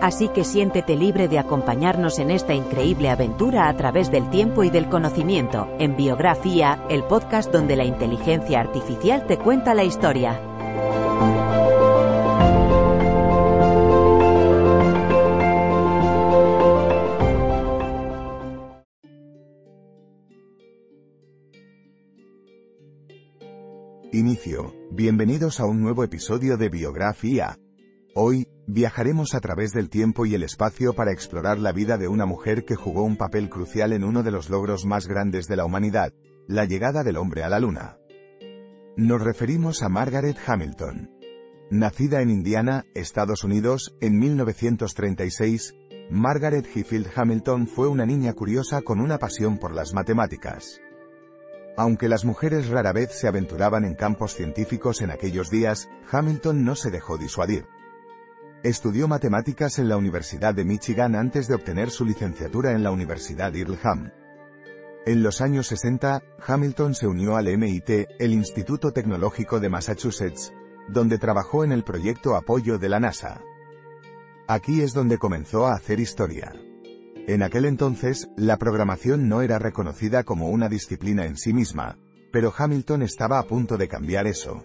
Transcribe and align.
Así 0.00 0.28
que 0.28 0.44
siéntete 0.44 0.96
libre 0.96 1.28
de 1.28 1.38
acompañarnos 1.38 2.18
en 2.18 2.30
esta 2.30 2.54
increíble 2.54 3.10
aventura 3.10 3.68
a 3.68 3.76
través 3.76 4.10
del 4.10 4.30
tiempo 4.30 4.62
y 4.62 4.70
del 4.70 4.88
conocimiento, 4.88 5.68
en 5.78 5.96
Biografía, 5.96 6.84
el 6.88 7.02
podcast 7.04 7.50
donde 7.52 7.74
la 7.76 7.84
inteligencia 7.84 8.60
artificial 8.60 9.26
te 9.26 9.38
cuenta 9.38 9.74
la 9.74 9.84
historia. 9.84 10.40
Inicio. 24.12 24.74
Bienvenidos 24.90 25.60
a 25.60 25.66
un 25.66 25.80
nuevo 25.80 26.02
episodio 26.02 26.56
de 26.56 26.68
Biografía. 26.70 27.58
Hoy, 28.14 28.48
viajaremos 28.66 29.34
a 29.34 29.40
través 29.40 29.72
del 29.72 29.90
tiempo 29.90 30.26
y 30.26 30.34
el 30.34 30.42
espacio 30.42 30.94
para 30.94 31.12
explorar 31.12 31.58
la 31.58 31.72
vida 31.72 31.98
de 31.98 32.08
una 32.08 32.26
mujer 32.26 32.64
que 32.64 32.74
jugó 32.74 33.02
un 33.02 33.16
papel 33.16 33.48
crucial 33.48 33.92
en 33.92 34.02
uno 34.02 34.22
de 34.22 34.30
los 34.30 34.50
logros 34.50 34.86
más 34.86 35.06
grandes 35.06 35.46
de 35.46 35.56
la 35.56 35.64
humanidad, 35.64 36.12
la 36.46 36.64
llegada 36.64 37.04
del 37.04 37.18
hombre 37.18 37.42
a 37.42 37.48
la 37.48 37.60
Luna. 37.60 37.98
Nos 38.96 39.22
referimos 39.22 39.82
a 39.82 39.88
Margaret 39.88 40.36
Hamilton. 40.44 41.10
Nacida 41.70 42.22
en 42.22 42.30
Indiana, 42.30 42.86
Estados 42.94 43.44
Unidos, 43.44 43.94
en 44.00 44.18
1936, 44.18 45.74
Margaret 46.10 46.66
Highfield 46.74 47.08
Hamilton 47.14 47.66
fue 47.66 47.86
una 47.88 48.06
niña 48.06 48.32
curiosa 48.32 48.80
con 48.80 49.00
una 49.00 49.18
pasión 49.18 49.58
por 49.58 49.74
las 49.74 49.92
matemáticas. 49.92 50.80
Aunque 51.76 52.08
las 52.08 52.24
mujeres 52.24 52.68
rara 52.68 52.92
vez 52.92 53.12
se 53.12 53.28
aventuraban 53.28 53.84
en 53.84 53.94
campos 53.94 54.34
científicos 54.34 55.02
en 55.02 55.10
aquellos 55.10 55.50
días, 55.50 55.88
Hamilton 56.10 56.64
no 56.64 56.74
se 56.74 56.90
dejó 56.90 57.18
disuadir. 57.18 57.66
Estudió 58.64 59.06
matemáticas 59.06 59.78
en 59.78 59.88
la 59.88 59.96
Universidad 59.96 60.52
de 60.52 60.64
Michigan 60.64 61.14
antes 61.14 61.46
de 61.46 61.54
obtener 61.54 61.90
su 61.90 62.04
licenciatura 62.04 62.72
en 62.72 62.82
la 62.82 62.90
Universidad 62.90 63.54
Earlham. 63.54 64.10
En 65.06 65.22
los 65.22 65.40
años 65.40 65.68
60, 65.68 66.22
Hamilton 66.44 66.94
se 66.96 67.06
unió 67.06 67.36
al 67.36 67.46
MIT, 67.56 67.88
el 68.18 68.32
Instituto 68.32 68.92
Tecnológico 68.92 69.60
de 69.60 69.68
Massachusetts, 69.68 70.52
donde 70.88 71.18
trabajó 71.18 71.62
en 71.62 71.70
el 71.70 71.84
proyecto 71.84 72.34
apoyo 72.34 72.78
de 72.78 72.88
la 72.88 72.98
NASA. 72.98 73.40
Aquí 74.48 74.80
es 74.80 74.92
donde 74.92 75.18
comenzó 75.18 75.66
a 75.68 75.74
hacer 75.74 76.00
historia. 76.00 76.52
En 77.28 77.44
aquel 77.44 77.64
entonces, 77.64 78.28
la 78.36 78.56
programación 78.56 79.28
no 79.28 79.40
era 79.42 79.60
reconocida 79.60 80.24
como 80.24 80.48
una 80.48 80.68
disciplina 80.68 81.26
en 81.26 81.36
sí 81.36 81.52
misma, 81.52 81.96
pero 82.32 82.52
Hamilton 82.56 83.02
estaba 83.02 83.38
a 83.38 83.44
punto 83.44 83.76
de 83.76 83.86
cambiar 83.86 84.26
eso. 84.26 84.64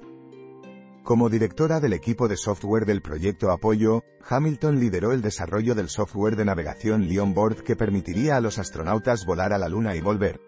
Como 1.03 1.29
directora 1.29 1.81
del 1.81 1.91
equipo 1.91 2.29
de 2.29 2.37
software 2.37 2.85
del 2.85 3.01
proyecto 3.01 3.51
Apoyo, 3.51 4.05
Hamilton 4.25 4.79
lideró 4.79 5.11
el 5.11 5.21
desarrollo 5.21 5.75
del 5.75 5.89
software 5.89 6.37
de 6.37 6.45
navegación 6.45 7.09
Leon 7.09 7.33
Board 7.33 7.63
que 7.63 7.75
permitiría 7.75 8.37
a 8.37 8.41
los 8.41 8.57
astronautas 8.57 9.25
volar 9.25 9.51
a 9.51 9.57
la 9.57 9.67
Luna 9.67 9.97
y 9.97 10.01
volver. 10.01 10.39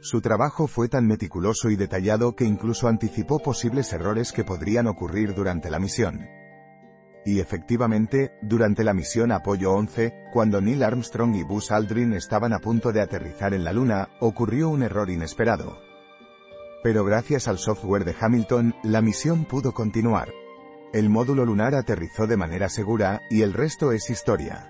Su 0.00 0.20
trabajo 0.20 0.66
fue 0.66 0.88
tan 0.88 1.06
meticuloso 1.06 1.70
y 1.70 1.76
detallado 1.76 2.36
que 2.36 2.44
incluso 2.44 2.86
anticipó 2.86 3.38
posibles 3.38 3.90
errores 3.94 4.32
que 4.32 4.44
podrían 4.44 4.88
ocurrir 4.88 5.32
durante 5.32 5.70
la 5.70 5.78
misión. 5.78 6.20
Y 7.24 7.40
efectivamente, 7.40 8.32
durante 8.42 8.84
la 8.84 8.92
misión 8.92 9.32
Apoyo 9.32 9.72
11, 9.72 10.12
cuando 10.34 10.60
Neil 10.60 10.82
Armstrong 10.82 11.34
y 11.34 11.44
Buzz 11.44 11.70
Aldrin 11.70 12.12
estaban 12.12 12.52
a 12.52 12.58
punto 12.58 12.92
de 12.92 13.00
aterrizar 13.00 13.54
en 13.54 13.64
la 13.64 13.72
Luna, 13.72 14.10
ocurrió 14.20 14.68
un 14.68 14.82
error 14.82 15.08
inesperado. 15.08 15.91
Pero 16.82 17.04
gracias 17.04 17.46
al 17.46 17.58
software 17.58 18.04
de 18.04 18.14
Hamilton, 18.18 18.74
la 18.82 19.02
misión 19.02 19.44
pudo 19.44 19.72
continuar. 19.72 20.32
El 20.92 21.08
módulo 21.08 21.44
lunar 21.44 21.74
aterrizó 21.74 22.26
de 22.26 22.36
manera 22.36 22.68
segura, 22.68 23.22
y 23.30 23.42
el 23.42 23.52
resto 23.52 23.92
es 23.92 24.10
historia. 24.10 24.68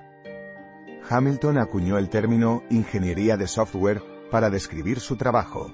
Hamilton 1.08 1.58
acuñó 1.58 1.98
el 1.98 2.10
término 2.10 2.62
ingeniería 2.70 3.36
de 3.36 3.46
software 3.46 4.02
para 4.30 4.50
describir 4.50 5.00
su 5.00 5.16
trabajo. 5.16 5.72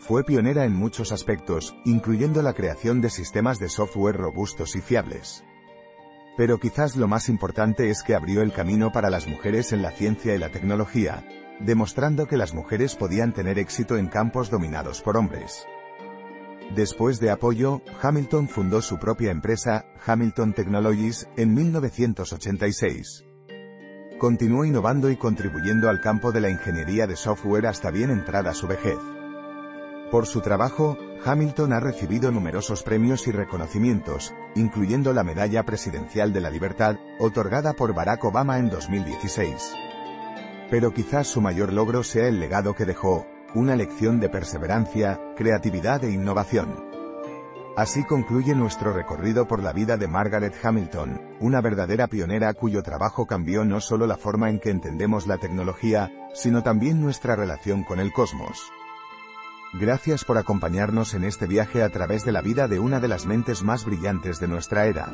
Fue 0.00 0.24
pionera 0.24 0.64
en 0.64 0.74
muchos 0.74 1.12
aspectos, 1.12 1.74
incluyendo 1.84 2.42
la 2.42 2.52
creación 2.52 3.00
de 3.00 3.10
sistemas 3.10 3.58
de 3.58 3.68
software 3.68 4.16
robustos 4.16 4.74
y 4.76 4.80
fiables. 4.80 5.44
Pero 6.36 6.58
quizás 6.58 6.96
lo 6.96 7.08
más 7.08 7.28
importante 7.28 7.88
es 7.88 8.02
que 8.02 8.14
abrió 8.14 8.42
el 8.42 8.52
camino 8.52 8.92
para 8.92 9.10
las 9.10 9.26
mujeres 9.26 9.72
en 9.72 9.82
la 9.82 9.90
ciencia 9.90 10.34
y 10.34 10.38
la 10.38 10.50
tecnología, 10.50 11.24
demostrando 11.60 12.26
que 12.26 12.36
las 12.36 12.54
mujeres 12.54 12.94
podían 12.94 13.32
tener 13.32 13.58
éxito 13.58 13.96
en 13.96 14.08
campos 14.08 14.50
dominados 14.50 15.02
por 15.02 15.16
hombres. 15.16 15.66
Después 16.74 17.20
de 17.20 17.30
apoyo, 17.30 17.80
Hamilton 18.02 18.48
fundó 18.48 18.82
su 18.82 18.98
propia 18.98 19.30
empresa, 19.30 19.86
Hamilton 20.04 20.52
Technologies, 20.52 21.28
en 21.36 21.54
1986. 21.54 23.24
Continuó 24.18 24.64
innovando 24.64 25.10
y 25.10 25.16
contribuyendo 25.16 25.88
al 25.88 26.00
campo 26.00 26.32
de 26.32 26.40
la 26.40 26.50
ingeniería 26.50 27.06
de 27.06 27.16
software 27.16 27.66
hasta 27.66 27.90
bien 27.90 28.10
entrada 28.10 28.52
su 28.54 28.66
vejez. 28.66 28.98
Por 30.10 30.26
su 30.26 30.40
trabajo, 30.40 30.96
Hamilton 31.24 31.72
ha 31.72 31.80
recibido 31.80 32.30
numerosos 32.30 32.82
premios 32.82 33.26
y 33.26 33.32
reconocimientos, 33.32 34.34
incluyendo 34.54 35.12
la 35.12 35.24
Medalla 35.24 35.64
Presidencial 35.64 36.32
de 36.32 36.40
la 36.40 36.50
Libertad, 36.50 36.96
otorgada 37.18 37.74
por 37.74 37.94
Barack 37.94 38.24
Obama 38.24 38.58
en 38.58 38.70
2016. 38.70 39.85
Pero 40.70 40.92
quizás 40.92 41.26
su 41.28 41.40
mayor 41.40 41.72
logro 41.72 42.02
sea 42.02 42.28
el 42.28 42.40
legado 42.40 42.74
que 42.74 42.84
dejó, 42.84 43.26
una 43.54 43.76
lección 43.76 44.20
de 44.20 44.28
perseverancia, 44.28 45.20
creatividad 45.36 46.04
e 46.04 46.10
innovación. 46.10 46.84
Así 47.76 48.04
concluye 48.04 48.54
nuestro 48.54 48.92
recorrido 48.92 49.46
por 49.46 49.62
la 49.62 49.72
vida 49.72 49.98
de 49.98 50.08
Margaret 50.08 50.54
Hamilton, 50.62 51.20
una 51.40 51.60
verdadera 51.60 52.06
pionera 52.06 52.54
cuyo 52.54 52.82
trabajo 52.82 53.26
cambió 53.26 53.66
no 53.66 53.80
solo 53.80 54.06
la 54.06 54.16
forma 54.16 54.48
en 54.48 54.60
que 54.60 54.70
entendemos 54.70 55.26
la 55.26 55.36
tecnología, 55.36 56.10
sino 56.32 56.62
también 56.62 57.02
nuestra 57.02 57.36
relación 57.36 57.84
con 57.84 58.00
el 58.00 58.12
cosmos. 58.12 58.72
Gracias 59.74 60.24
por 60.24 60.38
acompañarnos 60.38 61.12
en 61.12 61.24
este 61.24 61.46
viaje 61.46 61.82
a 61.82 61.90
través 61.90 62.24
de 62.24 62.32
la 62.32 62.40
vida 62.40 62.66
de 62.66 62.78
una 62.78 62.98
de 62.98 63.08
las 63.08 63.26
mentes 63.26 63.62
más 63.62 63.84
brillantes 63.84 64.40
de 64.40 64.48
nuestra 64.48 64.86
era. 64.86 65.12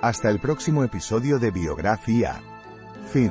Hasta 0.00 0.30
el 0.30 0.40
próximo 0.40 0.82
episodio 0.82 1.38
de 1.38 1.50
Biografía. 1.50 2.40
Fin. 3.12 3.30